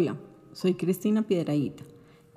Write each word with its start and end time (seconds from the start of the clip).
Hola, 0.00 0.16
soy 0.54 0.76
Cristina 0.76 1.26
Piedraíta 1.26 1.84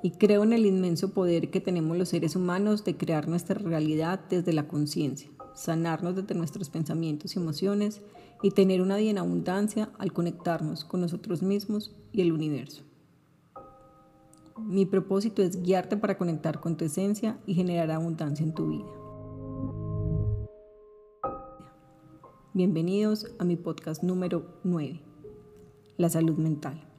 y 0.02 0.12
creo 0.12 0.44
en 0.44 0.52
el 0.52 0.66
inmenso 0.66 1.14
poder 1.14 1.50
que 1.50 1.62
tenemos 1.62 1.98
los 1.98 2.10
seres 2.10 2.36
humanos 2.36 2.84
de 2.84 2.98
crear 2.98 3.30
nuestra 3.30 3.58
realidad 3.58 4.20
desde 4.30 4.52
la 4.52 4.68
conciencia, 4.68 5.30
sanarnos 5.56 6.14
desde 6.14 6.36
nuestros 6.36 6.70
pensamientos 6.70 7.34
y 7.34 7.40
emociones 7.40 8.02
y 8.42 8.52
tener 8.52 8.82
una 8.82 8.98
vida 8.98 9.12
en 9.12 9.18
abundancia 9.18 9.94
al 9.98 10.12
conectarnos 10.12 10.84
con 10.84 11.00
nosotros 11.00 11.42
mismos 11.42 11.96
y 12.12 12.20
el 12.20 12.34
universo. 12.34 12.84
Mi 14.58 14.86
propósito 14.86 15.42
es 15.42 15.64
guiarte 15.64 15.96
para 15.96 16.18
conectar 16.18 16.60
con 16.60 16.76
tu 16.76 16.84
esencia 16.84 17.40
y 17.48 17.54
generar 17.54 17.92
abundancia 17.92 18.46
en 18.46 18.54
tu 18.54 18.68
vida. 18.68 18.92
Bienvenidos 22.52 23.34
a 23.40 23.46
mi 23.46 23.56
podcast 23.56 24.04
número 24.04 24.60
9, 24.66 25.00
La 25.96 26.10
salud 26.10 26.36
mental. 26.36 26.90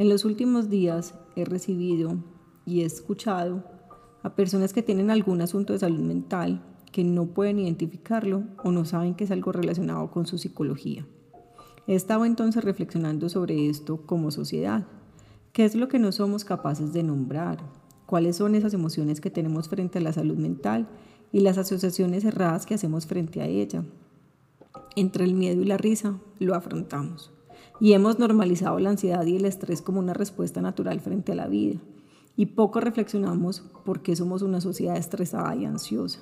En 0.00 0.08
los 0.08 0.24
últimos 0.24 0.70
días 0.70 1.12
he 1.36 1.44
recibido 1.44 2.16
y 2.64 2.80
he 2.80 2.86
escuchado 2.86 3.64
a 4.22 4.34
personas 4.34 4.72
que 4.72 4.82
tienen 4.82 5.10
algún 5.10 5.42
asunto 5.42 5.74
de 5.74 5.78
salud 5.78 5.98
mental 5.98 6.64
que 6.90 7.04
no 7.04 7.26
pueden 7.26 7.58
identificarlo 7.58 8.44
o 8.64 8.72
no 8.72 8.86
saben 8.86 9.14
que 9.14 9.24
es 9.24 9.30
algo 9.30 9.52
relacionado 9.52 10.10
con 10.10 10.26
su 10.26 10.38
psicología. 10.38 11.06
He 11.86 11.94
estado 11.94 12.24
entonces 12.24 12.64
reflexionando 12.64 13.28
sobre 13.28 13.68
esto 13.68 14.06
como 14.06 14.30
sociedad. 14.30 14.86
¿Qué 15.52 15.66
es 15.66 15.74
lo 15.74 15.88
que 15.88 15.98
no 15.98 16.12
somos 16.12 16.46
capaces 16.46 16.94
de 16.94 17.02
nombrar? 17.02 17.58
¿Cuáles 18.06 18.36
son 18.36 18.54
esas 18.54 18.72
emociones 18.72 19.20
que 19.20 19.28
tenemos 19.28 19.68
frente 19.68 19.98
a 19.98 20.00
la 20.00 20.14
salud 20.14 20.38
mental 20.38 20.88
y 21.30 21.40
las 21.40 21.58
asociaciones 21.58 22.24
erradas 22.24 22.64
que 22.64 22.72
hacemos 22.72 23.04
frente 23.04 23.42
a 23.42 23.48
ella? 23.48 23.84
Entre 24.96 25.24
el 25.24 25.34
miedo 25.34 25.60
y 25.60 25.66
la 25.66 25.76
risa 25.76 26.18
lo 26.38 26.54
afrontamos 26.54 27.34
y 27.80 27.94
hemos 27.94 28.18
normalizado 28.18 28.78
la 28.78 28.90
ansiedad 28.90 29.24
y 29.24 29.36
el 29.36 29.46
estrés 29.46 29.80
como 29.80 29.98
una 29.98 30.12
respuesta 30.12 30.60
natural 30.60 31.00
frente 31.00 31.32
a 31.32 31.34
la 31.34 31.48
vida. 31.48 31.80
Y 32.36 32.46
poco 32.46 32.80
reflexionamos 32.80 33.62
por 33.84 34.02
qué 34.02 34.14
somos 34.14 34.42
una 34.42 34.60
sociedad 34.60 34.96
estresada 34.96 35.56
y 35.56 35.64
ansiosa, 35.64 36.20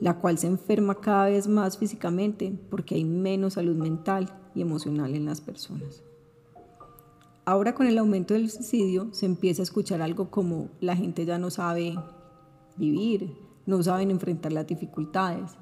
la 0.00 0.18
cual 0.18 0.38
se 0.38 0.46
enferma 0.46 0.94
cada 0.94 1.26
vez 1.26 1.48
más 1.48 1.76
físicamente 1.76 2.56
porque 2.70 2.94
hay 2.94 3.04
menos 3.04 3.54
salud 3.54 3.76
mental 3.76 4.32
y 4.54 4.62
emocional 4.62 5.14
en 5.14 5.24
las 5.24 5.40
personas. 5.40 6.02
Ahora 7.44 7.74
con 7.74 7.88
el 7.88 7.98
aumento 7.98 8.34
del 8.34 8.50
suicidio 8.50 9.08
se 9.12 9.26
empieza 9.26 9.62
a 9.62 9.64
escuchar 9.64 10.00
algo 10.00 10.30
como 10.30 10.68
la 10.80 10.94
gente 10.94 11.24
ya 11.24 11.38
no 11.38 11.50
sabe 11.50 11.96
vivir, 12.76 13.36
no 13.66 13.82
saben 13.82 14.12
enfrentar 14.12 14.52
las 14.52 14.68
dificultades 14.68 15.56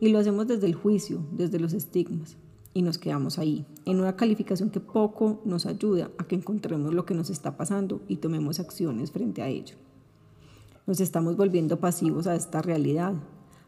y 0.00 0.08
lo 0.10 0.20
hacemos 0.20 0.46
desde 0.46 0.66
el 0.66 0.76
juicio, 0.76 1.20
desde 1.32 1.58
los 1.58 1.72
estigmas 1.72 2.36
y 2.74 2.82
nos 2.82 2.98
quedamos 2.98 3.38
ahí, 3.38 3.64
en 3.84 4.00
una 4.00 4.16
calificación 4.16 4.70
que 4.70 4.80
poco 4.80 5.40
nos 5.44 5.64
ayuda 5.64 6.10
a 6.18 6.24
que 6.24 6.34
encontremos 6.34 6.92
lo 6.92 7.06
que 7.06 7.14
nos 7.14 7.30
está 7.30 7.56
pasando 7.56 8.02
y 8.08 8.16
tomemos 8.16 8.58
acciones 8.58 9.12
frente 9.12 9.42
a 9.42 9.48
ello. 9.48 9.76
Nos 10.86 11.00
estamos 11.00 11.36
volviendo 11.36 11.78
pasivos 11.78 12.26
a 12.26 12.34
esta 12.34 12.60
realidad. 12.60 13.14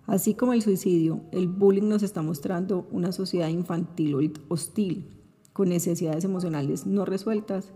Así 0.07 0.35
como 0.35 0.53
el 0.53 0.63
suicidio, 0.63 1.21
el 1.31 1.47
bullying 1.47 1.89
nos 1.89 2.03
está 2.03 2.21
mostrando 2.21 2.87
una 2.91 3.13
sociedad 3.13 3.49
infantil 3.49 4.35
hostil, 4.49 5.09
con 5.53 5.69
necesidades 5.69 6.25
emocionales 6.25 6.85
no 6.85 7.05
resueltas 7.05 7.73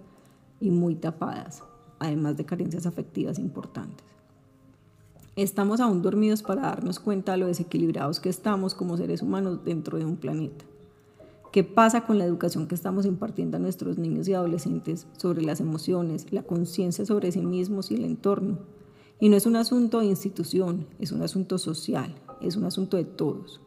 y 0.61 0.71
muy 0.71 0.97
tapadas, 0.97 1.63
además 2.01 2.37
de 2.37 2.45
carencias 2.45 2.87
afectivas 2.87 3.39
importantes. 3.39 4.05
Estamos 5.37 5.81
aún 5.81 6.03
dormidos 6.03 6.43
para 6.43 6.63
darnos 6.63 6.99
cuenta 6.99 7.33
de 7.33 7.39
lo 7.39 7.47
desequilibrados 7.47 8.19
que 8.19 8.29
estamos 8.29 8.75
como 8.75 8.97
seres 8.97 9.23
humanos 9.23 9.65
dentro 9.65 9.97
de 9.97 10.05
un 10.05 10.17
planeta. 10.17 10.65
¿Qué 11.53 11.65
pasa 11.65 12.07
con 12.07 12.17
la 12.17 12.25
educación 12.25 12.69
que 12.69 12.77
estamos 12.77 13.07
impartiendo 13.07 13.57
a 13.57 13.61
nuestros 13.61 13.99
niños 13.99 14.29
y 14.29 14.35
adolescentes 14.35 15.09
sobre 15.17 15.43
las 15.43 15.59
emociones, 15.59 16.33
la 16.33 16.45
conciencia 16.45 17.05
sobre 17.05 17.33
sí 17.33 17.41
mismos 17.41 17.91
y 17.91 17.97
el 17.97 18.05
entorno? 18.05 18.59
Y 19.19 19.31
no 19.31 19.37
es 19.37 19.47
un 19.47 19.57
asunto 19.57 19.99
de 19.99 20.07
institución, 20.07 20.87
es 21.01 21.11
un 21.11 21.23
asunto 21.23 21.59
social, 21.59 22.15
es 22.41 22.55
un 22.55 22.67
asunto 22.67 22.97
de 22.97 23.05
todos. 23.05 23.61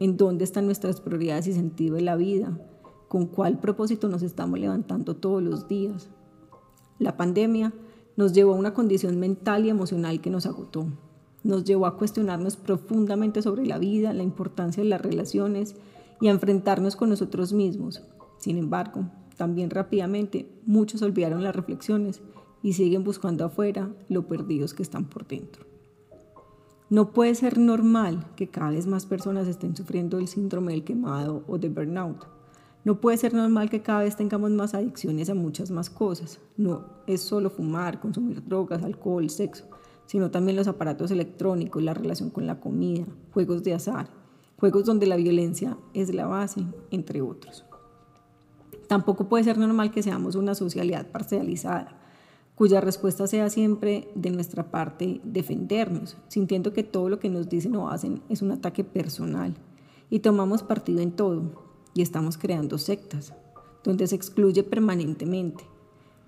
¿En 0.00 0.16
dónde 0.16 0.42
están 0.42 0.66
nuestras 0.66 1.00
prioridades 1.00 1.46
y 1.46 1.52
sentido 1.52 1.94
de 1.94 2.02
la 2.02 2.16
vida? 2.16 2.58
¿Con 3.06 3.26
cuál 3.26 3.60
propósito 3.60 4.08
nos 4.08 4.22
estamos 4.22 4.58
levantando 4.58 5.14
todos 5.14 5.40
los 5.40 5.68
días? 5.68 6.08
La 6.98 7.16
pandemia 7.16 7.72
nos 8.16 8.32
llevó 8.32 8.54
a 8.54 8.58
una 8.58 8.74
condición 8.74 9.20
mental 9.20 9.64
y 9.64 9.70
emocional 9.70 10.20
que 10.20 10.30
nos 10.30 10.44
agotó. 10.44 10.88
Nos 11.44 11.62
llevó 11.62 11.86
a 11.86 11.96
cuestionarnos 11.96 12.56
profundamente 12.56 13.42
sobre 13.42 13.64
la 13.64 13.78
vida, 13.78 14.12
la 14.12 14.24
importancia 14.24 14.82
de 14.82 14.88
las 14.88 15.00
relaciones 15.00 15.76
y 16.20 16.28
a 16.28 16.30
enfrentarnos 16.30 16.96
con 16.96 17.10
nosotros 17.10 17.52
mismos. 17.52 18.02
Sin 18.38 18.58
embargo, 18.58 19.10
también 19.36 19.70
rápidamente 19.70 20.48
muchos 20.64 21.02
olvidaron 21.02 21.42
las 21.42 21.54
reflexiones 21.54 22.22
y 22.62 22.72
siguen 22.72 23.04
buscando 23.04 23.44
afuera 23.44 23.90
lo 24.08 24.26
perdidos 24.26 24.74
que 24.74 24.82
están 24.82 25.04
por 25.04 25.26
dentro. 25.26 25.66
No 26.88 27.12
puede 27.12 27.34
ser 27.34 27.58
normal 27.58 28.26
que 28.36 28.48
cada 28.48 28.70
vez 28.70 28.86
más 28.86 29.06
personas 29.06 29.48
estén 29.48 29.74
sufriendo 29.74 30.18
el 30.18 30.28
síndrome 30.28 30.72
del 30.72 30.84
quemado 30.84 31.42
o 31.48 31.58
de 31.58 31.68
burnout. 31.68 32.26
No 32.84 33.00
puede 33.00 33.16
ser 33.16 33.34
normal 33.34 33.68
que 33.68 33.82
cada 33.82 34.04
vez 34.04 34.14
tengamos 34.14 34.52
más 34.52 34.72
adicciones 34.72 35.28
a 35.28 35.34
muchas 35.34 35.72
más 35.72 35.90
cosas. 35.90 36.38
No 36.56 36.84
es 37.08 37.20
solo 37.20 37.50
fumar, 37.50 37.98
consumir 37.98 38.44
drogas, 38.46 38.84
alcohol, 38.84 39.28
sexo, 39.28 39.64
sino 40.06 40.30
también 40.30 40.56
los 40.56 40.68
aparatos 40.68 41.10
electrónicos, 41.10 41.82
la 41.82 41.94
relación 41.94 42.30
con 42.30 42.46
la 42.46 42.60
comida, 42.60 43.04
juegos 43.32 43.64
de 43.64 43.74
azar, 43.74 44.08
juegos 44.58 44.84
donde 44.84 45.06
la 45.06 45.16
violencia 45.16 45.76
es 45.94 46.14
la 46.14 46.26
base, 46.26 46.64
entre 46.90 47.22
otros. 47.22 47.64
Tampoco 48.88 49.28
puede 49.28 49.44
ser 49.44 49.58
normal 49.58 49.90
que 49.90 50.02
seamos 50.02 50.34
una 50.36 50.54
socialidad 50.54 51.10
parcializada, 51.10 51.98
cuya 52.54 52.80
respuesta 52.80 53.26
sea 53.26 53.50
siempre 53.50 54.08
de 54.14 54.30
nuestra 54.30 54.70
parte 54.70 55.20
defendernos, 55.24 56.16
sintiendo 56.28 56.72
que 56.72 56.82
todo 56.82 57.08
lo 57.08 57.18
que 57.18 57.28
nos 57.28 57.48
dicen 57.48 57.76
o 57.76 57.90
hacen 57.90 58.22
es 58.28 58.42
un 58.42 58.50
ataque 58.52 58.84
personal 58.84 59.54
y 60.08 60.20
tomamos 60.20 60.62
partido 60.62 61.00
en 61.00 61.12
todo 61.12 61.64
y 61.94 62.02
estamos 62.02 62.38
creando 62.38 62.78
sectas, 62.78 63.34
donde 63.84 64.06
se 64.06 64.14
excluye 64.14 64.62
permanentemente, 64.62 65.64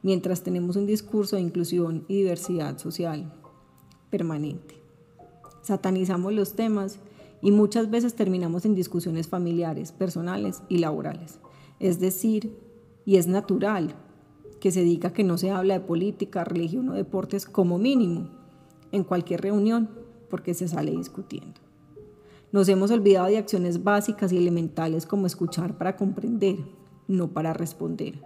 mientras 0.03 0.43
tenemos 0.43 0.77
un 0.77 0.87
discurso 0.87 1.37
de 1.37 1.43
inclusión 1.43 2.05
y 2.09 2.17
diversidad 2.17 2.79
social 2.79 3.33
permanente. 4.11 4.77
Satanizamos 5.63 6.33
los 6.33 6.55
temas 6.55 6.99
y 7.41 7.53
muchas 7.53 7.91
veces 7.91 8.15
terminamos 8.15 8.65
en 8.65 8.75
discusiones 8.75 9.29
familiares, 9.29 9.93
personales 9.93 10.63
y 10.69 10.79
laborales. 10.79 11.41
Es 11.79 12.01
decir, 12.01 12.59
y 13.05 13.17
es 13.17 13.27
natural 13.27 13.95
que 14.61 14.73
se 14.73 14.83
diga 14.83 15.13
que 15.13 15.25
no 15.25 15.39
se 15.39 15.51
habla 15.51 15.75
de 15.75 15.87
política, 15.87 16.45
religión 16.45 16.89
o 16.89 16.95
deportes 16.95 17.47
como 17.47 17.79
mínimo 17.79 18.31
en 18.93 19.05
cualquier 19.05 19.41
reunión 19.41 19.89
porque 20.29 20.55
se 20.55 20.69
sale 20.69 20.91
discutiendo. 20.91 21.61
Nos 22.51 22.69
hemos 22.69 22.91
olvidado 22.91 23.27
de 23.27 23.39
acciones 23.39 23.85
básicas 23.85 24.33
y 24.33 24.39
elementales 24.39 25.07
como 25.07 25.27
escuchar 25.27 25.77
para 25.77 25.97
comprender, 25.97 26.59
no 27.07 27.29
para 27.29 27.53
responder, 27.53 28.23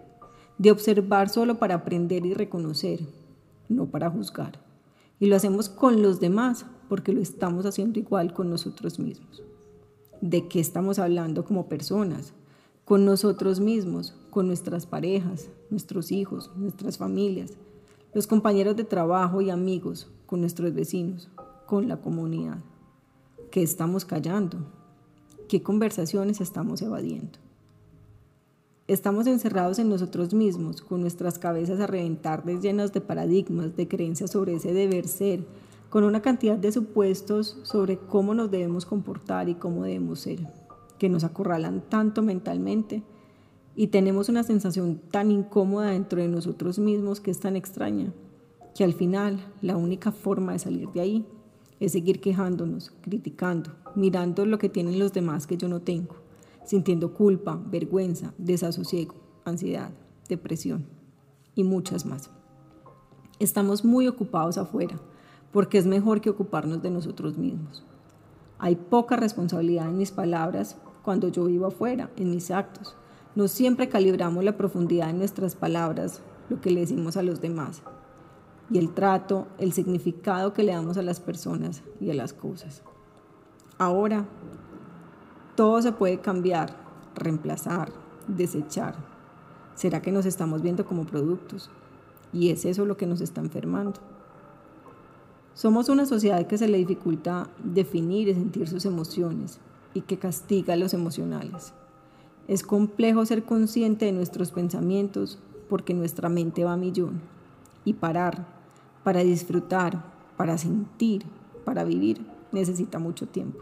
de 0.59 0.71
observar 0.71 1.29
solo 1.29 1.59
para 1.59 1.75
aprender 1.75 2.25
y 2.25 2.35
reconocer, 2.35 3.01
no 3.69 3.87
para 3.87 4.11
juzgar. 4.11 4.61
Y 5.19 5.27
lo 5.27 5.37
hacemos 5.37 5.69
con 5.69 6.03
los 6.03 6.21
demás 6.21 6.67
porque 6.93 7.15
lo 7.15 7.23
estamos 7.23 7.65
haciendo 7.65 7.99
igual 7.99 8.35
con 8.35 8.51
nosotros 8.51 8.99
mismos. 8.99 9.43
¿De 10.21 10.47
qué 10.47 10.61
estamos 10.61 10.99
hablando 10.99 11.43
como 11.43 11.67
personas? 11.67 12.35
Con 12.85 13.07
nosotros 13.07 13.61
mismos, 13.61 14.15
con 14.29 14.47
nuestras 14.47 14.85
parejas, 14.85 15.49
nuestros 15.71 16.13
hijos, 16.13 16.51
nuestras 16.55 16.99
familias, 16.99 17.53
los 18.13 18.27
compañeros 18.27 18.77
de 18.77 18.85
trabajo 18.85 19.41
y 19.41 19.49
amigos, 19.49 20.07
con 20.27 20.43
nuestros 20.43 20.75
vecinos, 20.75 21.31
con 21.65 21.89
la 21.89 21.97
comunidad. 21.97 22.59
¿Qué 23.51 23.63
estamos 23.63 24.05
callando? 24.05 24.59
¿Qué 25.49 25.63
conversaciones 25.63 26.43
estamos 26.43 26.83
evadiendo? 26.83 27.39
Estamos 28.87 29.27
encerrados 29.27 29.79
en 29.79 29.89
nosotros 29.89 30.35
mismos, 30.35 30.83
con 30.83 31.01
nuestras 31.01 31.39
cabezas 31.39 31.81
a 31.81 31.87
reventar 31.87 32.45
llenas 32.45 32.93
de 32.93 33.01
paradigmas, 33.01 33.75
de 33.77 33.89
creencias 33.89 34.31
sobre 34.31 34.57
ese 34.57 34.75
deber 34.75 35.09
ser, 35.09 35.43
con 35.93 36.05
una 36.05 36.23
cantidad 36.23 36.57
de 36.57 36.73
supuestos 36.73 37.59
sobre 37.65 37.99
cómo 37.99 38.33
nos 38.33 38.51
debemos 38.51 38.87
comportar 38.87 39.51
y 39.51 39.57
cómo 39.57 39.85
debemos 39.85 40.21
ser, 40.21 40.39
que 40.97 41.11
nos 41.11 41.23
acorralan 41.23 41.83
tanto 41.91 42.23
mentalmente 42.23 43.03
y 43.77 43.89
tenemos 43.89 44.31
una 44.31 44.43
sensación 44.43 45.03
tan 45.11 45.31
incómoda 45.31 45.91
dentro 45.91 46.23
de 46.23 46.29
nosotros 46.29 46.79
mismos 46.79 47.21
que 47.21 47.31
es 47.31 47.41
tan 47.41 47.57
extraña, 47.57 48.11
que 48.75 48.85
al 48.85 48.95
final 48.95 49.39
la 49.61 49.77
única 49.77 50.13
forma 50.13 50.53
de 50.53 50.61
salir 50.61 50.89
de 50.93 51.01
ahí 51.03 51.27
es 51.79 51.93
seguir 51.93 52.23
quejándonos, 52.23 52.91
criticando, 53.03 53.73
mirando 53.95 54.47
lo 54.47 54.57
que 54.57 54.71
tienen 54.71 54.99
los 54.99 55.13
demás 55.13 55.47
que 55.47 55.59
yo 55.59 55.69
no 55.69 55.83
tengo, 55.83 56.17
sintiendo 56.65 57.13
culpa, 57.13 57.63
vergüenza, 57.67 58.33
desasosiego, 58.39 59.17
ansiedad, 59.45 59.91
depresión 60.27 60.87
y 61.55 61.65
muchas 61.65 62.07
más. 62.07 62.31
Estamos 63.39 63.85
muy 63.85 64.09
ocupados 64.09 64.57
afuera 64.57 64.99
porque 65.53 65.79
es 65.79 65.87
mejor 65.87 66.21
que 66.21 66.31
ocuparnos 66.31 66.83
de 66.83 66.91
nosotros 66.91 67.37
mismos. 67.37 67.85
Hay 68.59 68.77
poca 68.77 69.17
responsabilidad 69.17 69.89
en 69.89 69.99
mis 69.99 70.11
palabras 70.11 70.77
cuando 71.03 71.29
yo 71.29 71.45
vivo 71.45 71.67
afuera, 71.67 72.11
en 72.17 72.31
mis 72.31 72.51
actos. 72.51 72.97
No 73.35 73.49
siempre 73.49 73.89
calibramos 73.89 74.45
la 74.45 74.57
profundidad 74.57 75.09
de 75.09 75.15
nuestras 75.15 75.55
palabras, 75.55 76.23
lo 76.49 76.61
que 76.61 76.71
le 76.71 76.81
decimos 76.81 77.17
a 77.17 77.23
los 77.23 77.41
demás, 77.41 77.83
y 78.71 78.79
el 78.79 78.95
trato, 78.95 79.47
el 79.59 79.73
significado 79.73 80.53
que 80.53 80.63
le 80.63 80.73
damos 80.73 80.97
a 80.97 81.03
las 81.03 81.21
personas 81.21 81.83
y 82.01 82.11
a 82.11 82.15
las 82.15 82.33
cosas. 82.33 82.83
Ahora, 83.79 84.27
todo 85.57 85.83
se 85.83 85.93
puede 85.93 86.21
cambiar, 86.21 86.77
reemplazar, 87.15 87.93
desechar. 88.29 88.95
¿Será 89.75 90.01
que 90.01 90.13
nos 90.13 90.27
estamos 90.27 90.63
viendo 90.63 90.85
como 90.85 91.05
productos? 91.05 91.71
Y 92.33 92.51
es 92.51 92.65
eso 92.65 92.85
lo 92.85 92.97
que 92.97 93.07
nos 93.07 93.21
está 93.21 93.41
enfermando. 93.41 94.01
Somos 95.55 95.91
una 95.91 96.07
sociedad 96.07 96.47
que 96.47 96.57
se 96.57 96.67
le 96.67 96.79
dificulta 96.79 97.51
definir 97.63 98.29
y 98.29 98.35
sentir 98.35 98.69
sus 98.69 98.87
emociones 98.87 99.61
y 99.93 100.01
que 100.01 100.19
castiga 100.19 100.77
los 100.77 100.95
emocionales. 100.95 101.75
Es 102.49 102.63
complejo 102.63 103.27
ser 103.27 103.45
consciente 103.45 104.07
de 104.07 104.13
nuestros 104.13 104.51
pensamientos 104.51 105.39
porque 105.69 105.95
nuestra 105.95 106.29
mente 106.29 106.65
va 106.65 106.73
a 106.73 106.79
millón. 106.79 107.21
Y 107.85 107.95
parar, 107.95 108.47
para 109.05 109.21
disfrutar, 109.21 110.13
para 110.37 110.57
sentir, 110.57 111.25
para 111.65 111.85
vivir, 111.85 112.25
necesita 112.51 112.99
mucho 112.99 113.29
tiempo. 113.29 113.61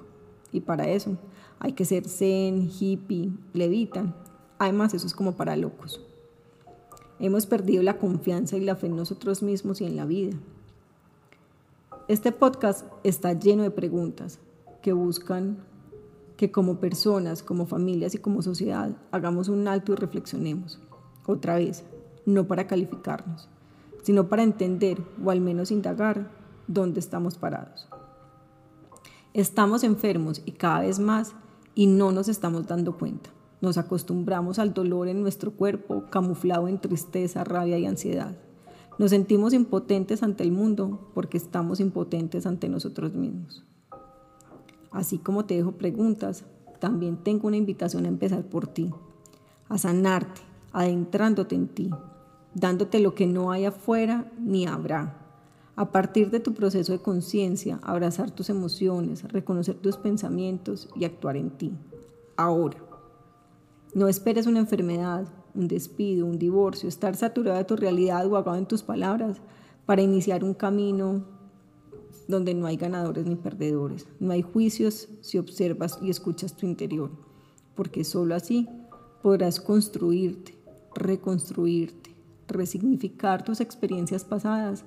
Y 0.53 0.61
para 0.61 0.89
eso 0.89 1.17
hay 1.59 1.73
que 1.73 1.85
ser 1.85 2.09
zen, 2.09 2.71
hippie, 2.71 3.33
levita. 3.53 4.15
Además, 4.59 4.95
eso 4.95 5.07
es 5.07 5.15
como 5.15 5.37
para 5.37 5.57
locos. 5.57 6.01
Hemos 7.19 7.47
perdido 7.47 7.83
la 7.83 7.99
confianza 7.99 8.57
y 8.57 8.61
la 8.61 8.77
fe 8.77 8.87
en 8.87 8.97
nosotros 8.97 9.43
mismos 9.43 9.81
y 9.81 9.85
en 9.85 9.97
la 9.97 10.07
vida. 10.07 10.37
Este 12.11 12.33
podcast 12.33 12.85
está 13.05 13.35
lleno 13.35 13.63
de 13.63 13.71
preguntas 13.71 14.41
que 14.83 14.93
buscan 14.93 15.59
que 16.37 16.51
como 16.51 16.81
personas, 16.81 17.45
como 17.45 17.67
familias 17.67 18.17
y 18.17 18.19
como 18.19 18.43
sociedad 18.43 18.97
hagamos 19.13 19.49
un 19.49 19.69
alto 19.69 19.93
y 19.93 19.95
reflexionemos. 19.95 20.81
Otra 21.25 21.55
vez, 21.55 21.85
no 22.27 22.49
para 22.49 22.67
calificarnos, 22.67 23.49
sino 24.03 24.29
para 24.29 24.43
entender 24.43 25.01
o 25.25 25.31
al 25.31 25.41
menos 25.41 25.71
indagar 25.71 26.33
dónde 26.67 26.99
estamos 26.99 27.39
parados. 27.39 27.89
Estamos 29.33 29.85
enfermos 29.85 30.43
y 30.45 30.51
cada 30.51 30.81
vez 30.81 30.99
más 30.99 31.37
y 31.77 31.87
no 31.87 32.11
nos 32.11 32.27
estamos 32.27 32.67
dando 32.67 32.99
cuenta. 32.99 33.31
Nos 33.61 33.79
acostumbramos 33.79 34.59
al 34.59 34.75
dolor 34.75 35.07
en 35.07 35.23
nuestro 35.23 35.53
cuerpo 35.53 36.07
camuflado 36.11 36.67
en 36.67 36.81
tristeza, 36.81 37.45
rabia 37.45 37.79
y 37.79 37.87
ansiedad. 37.87 38.37
Nos 39.01 39.13
sentimos 39.13 39.55
impotentes 39.55 40.23
ante 40.23 40.45
el 40.45 40.53
mundo 40.53 41.11
porque 41.15 41.39
estamos 41.39 41.81
impotentes 41.81 42.45
ante 42.45 42.69
nosotros 42.69 43.15
mismos. 43.15 43.65
Así 44.91 45.17
como 45.17 45.47
te 45.47 45.55
dejo 45.55 45.73
preguntas, 45.73 46.45
también 46.81 47.17
tengo 47.17 47.49
una 47.49 47.57
invitación 47.57 48.05
a 48.05 48.09
empezar 48.09 48.45
por 48.45 48.67
ti, 48.67 48.91
a 49.71 49.79
sanarte, 49.79 50.43
adentrándote 50.73 51.55
en 51.55 51.69
ti, 51.69 51.91
dándote 52.55 53.01
lo 53.01 53.15
que 53.15 53.27
no 53.27 53.53
hay 53.53 53.65
afuera 53.65 54.31
ni 54.39 54.67
habrá. 54.67 55.17
A 55.77 55.93
partir 55.93 56.31
de 56.31 56.41
tu 56.41 56.53
proceso 56.53 56.93
de 56.93 56.99
conciencia, 56.99 57.81
abrazar 57.83 58.31
tus 58.31 58.51
emociones, 58.51 59.25
reconocer 59.33 59.77
tus 59.77 59.97
pensamientos 59.97 60.91
y 60.95 61.07
actuar 61.07 61.39
en 61.39 61.49
ti. 61.53 61.73
Ahora. 62.37 62.77
No 63.95 64.09
esperes 64.09 64.47
una 64.47 64.61
enfermedad, 64.61 65.27
un 65.55 65.69
despido, 65.69 66.27
un 66.27 66.39
divorcio, 66.39 66.89
estar 66.89 67.17
saturado 67.17 67.59
de 67.59 67.65
tu 67.65 67.77
realidad 67.77 68.27
o 68.27 68.37
ahogado 68.37 68.57
en 68.57 68.67
tus 68.67 68.83
palabras 68.83 69.39
para 69.87 70.03
iniciar 70.03 70.45
un 70.45 70.55
camino 70.55 71.25
donde 72.29 72.55
no 72.55 72.67
hay 72.67 72.77
ganadores 72.77 73.27
ni 73.27 73.37
perdedores. 73.37 74.07
No 74.21 74.33
hay 74.33 74.43
juicios 74.43 75.09
si 75.21 75.39
observas 75.39 75.99
y 76.01 76.11
escuchas 76.11 76.57
tu 76.57 76.67
interior, 76.67 77.11
porque 77.75 78.05
solo 78.05 78.35
así 78.35 78.69
podrás 79.23 79.61
construirte, 79.61 80.55
reconstruirte, 80.95 82.15
resignificar 82.49 83.45
tus 83.45 83.61
experiencias 83.61 84.25
pasadas 84.25 84.85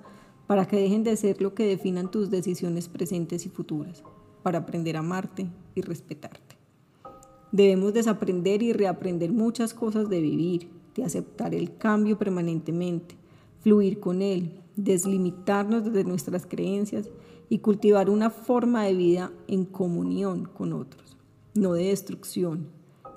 para 0.47 0.65
que 0.67 0.77
dejen 0.77 1.03
de 1.03 1.15
ser 1.15 1.41
lo 1.41 1.53
que 1.53 1.65
definan 1.65 2.11
tus 2.11 2.29
decisiones 2.29 2.89
presentes 2.89 3.45
y 3.45 3.49
futuras, 3.49 4.03
para 4.41 4.59
aprender 4.59 4.95
a 4.97 4.99
amarte 4.99 5.49
y 5.75 5.81
respetarte. 5.81 6.52
Debemos 7.53 7.93
desaprender 7.93 8.63
y 8.63 8.73
reaprender 8.73 9.31
muchas 9.31 9.75
cosas 9.75 10.09
de 10.09 10.19
vivir, 10.19 10.69
de 10.95 11.03
aceptar 11.03 11.53
el 11.53 11.77
cambio 11.77 12.17
permanentemente, 12.17 13.15
fluir 13.61 13.99
con 13.99 14.23
él, 14.23 14.59
deslimitarnos 14.75 15.85
desde 15.85 16.03
nuestras 16.03 16.47
creencias 16.47 17.11
y 17.49 17.59
cultivar 17.59 18.09
una 18.09 18.31
forma 18.31 18.85
de 18.85 18.95
vida 18.95 19.31
en 19.47 19.65
comunión 19.65 20.45
con 20.45 20.73
otros, 20.73 21.15
no 21.53 21.73
de 21.73 21.89
destrucción 21.89 22.69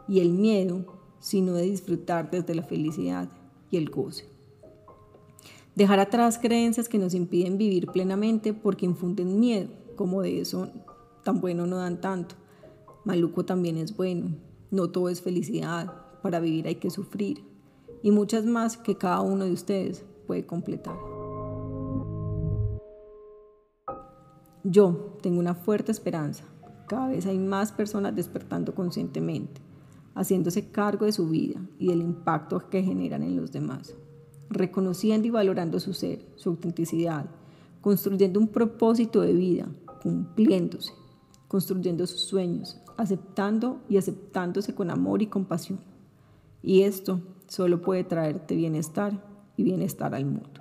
y 0.07 0.21
el 0.21 0.33
miedo, 0.33 0.85
sino 1.19 1.55
de 1.55 1.63
disfrutar 1.63 2.31
desde 2.31 2.55
la 2.55 2.63
felicidad 2.63 3.31
y 3.71 3.79
el 3.79 3.89
goce. 3.89 4.27
Dejar 5.75 5.99
atrás 5.99 6.39
creencias 6.39 6.91
que 6.91 6.99
nos 6.99 7.15
impiden 7.15 7.57
vivir 7.57 7.87
plenamente 7.87 8.53
porque 8.53 8.85
infunden 8.85 9.41
miedo, 9.41 9.71
como 9.97 10.21
de 10.21 10.43
eso 10.43 10.69
tan 11.25 11.41
bueno 11.41 11.67
no 11.67 11.79
dan 11.79 12.03
tanto. 12.03 12.35
Maluco 13.07 13.45
también 13.45 13.77
es 13.77 13.97
bueno, 13.97 14.35
no 14.73 14.91
todo 14.91 15.09
es 15.09 15.23
felicidad, 15.23 15.95
para 16.23 16.41
vivir 16.41 16.67
hay 16.67 16.75
que 16.75 16.91
sufrir. 16.91 17.45
Y 18.03 18.11
muchas 18.11 18.45
más 18.45 18.77
que 18.77 18.97
cada 18.97 19.21
uno 19.21 19.45
de 19.45 19.53
ustedes 19.53 20.05
puede 20.27 20.45
completar. 20.45 20.97
Yo 24.65 25.17
tengo 25.23 25.39
una 25.39 25.55
fuerte 25.55 25.93
esperanza. 25.93 26.43
Cada 26.89 27.07
vez 27.07 27.27
hay 27.27 27.39
más 27.39 27.71
personas 27.71 28.17
despertando 28.17 28.75
conscientemente, 28.75 29.61
haciéndose 30.17 30.73
cargo 30.73 31.07
de 31.07 31.13
su 31.13 31.29
vida 31.29 31.61
y 31.79 31.87
del 31.87 32.03
impacto 32.03 32.69
que 32.69 32.83
generan 32.83 33.23
en 33.23 33.37
los 33.37 33.53
demás, 33.53 33.97
reconociendo 34.51 35.29
y 35.29 35.31
valorando 35.31 35.79
su 35.79 35.95
ser, 35.95 36.27
su 36.35 36.51
autenticidad, 36.51 37.31
construyendo 37.81 38.41
un 38.41 38.49
propósito 38.49 39.21
de 39.21 39.33
vida, 39.33 39.69
cumpliéndose, 40.03 40.93
construyendo 41.49 42.07
sus 42.07 42.23
sueños, 42.23 42.81
aceptando 42.97 43.81
y 43.89 43.97
aceptándose 43.97 44.75
con 44.75 44.91
amor 44.91 45.23
y 45.23 45.27
compasión. 45.27 45.81
Y 46.63 46.83
esto 46.83 47.21
solo 47.47 47.83
puede 47.83 48.05
traerte 48.05 48.57
bienestar 48.57 49.23
y 49.57 49.65
bienestar 49.65 50.15
al 50.15 50.25
mundo. 50.25 50.61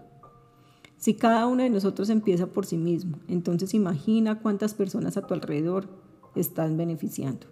Si 0.98 1.14
cada 1.14 1.46
uno 1.48 1.64
de 1.64 1.70
nosotros 1.70 2.10
empieza 2.10 2.48
por 2.48 2.66
sí 2.66 2.78
mismo, 2.78 3.20
entonces 3.28 3.74
imagina 3.74 4.40
cuántas 4.40 4.74
personas 4.74 5.18
a 5.18 5.22
tu 5.22 5.34
alrededor 5.34 5.88
están 6.36 6.78
beneficiando. 6.78 7.48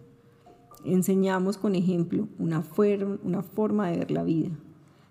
Enseñamos 0.83 1.57
con 1.57 1.75
ejemplo 1.75 2.27
una, 2.39 2.63
una 3.23 3.43
forma 3.43 3.89
de 3.89 3.97
ver 3.97 4.11
la 4.11 4.23
vida, 4.23 4.51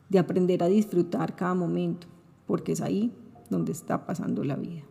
de 0.08 0.18
aprender 0.18 0.62
a 0.62 0.68
disfrutar 0.68 1.36
cada 1.36 1.54
momento, 1.54 2.06
porque 2.46 2.72
es 2.72 2.80
ahí 2.80 3.12
donde 3.48 3.72
está 3.72 4.06
pasando 4.06 4.44
la 4.44 4.56
vida. 4.56 4.82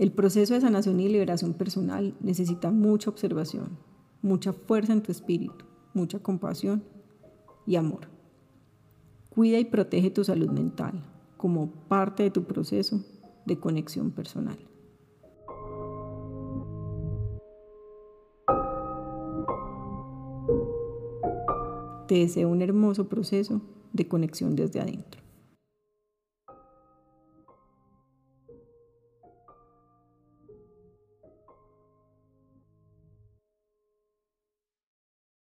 El 0.00 0.12
proceso 0.12 0.54
de 0.54 0.62
sanación 0.62 0.98
y 0.98 1.10
liberación 1.10 1.52
personal 1.52 2.16
necesita 2.20 2.70
mucha 2.70 3.10
observación, 3.10 3.76
mucha 4.22 4.54
fuerza 4.54 4.94
en 4.94 5.02
tu 5.02 5.12
espíritu, 5.12 5.66
mucha 5.92 6.18
compasión 6.20 6.82
y 7.66 7.76
amor. 7.76 8.08
Cuida 9.28 9.58
y 9.58 9.66
protege 9.66 10.08
tu 10.08 10.24
salud 10.24 10.48
mental, 10.48 11.04
como 11.36 11.70
parte 11.86 12.22
de 12.22 12.30
tu 12.30 12.44
proceso 12.44 13.04
de 13.44 13.60
conexión 13.60 14.10
personal. 14.10 14.58
Te 22.08 22.14
deseo 22.14 22.48
un 22.48 22.62
hermoso 22.62 23.06
proceso 23.10 23.60
de 23.92 24.08
conexión 24.08 24.56
desde 24.56 24.80
adentro. 24.80 25.19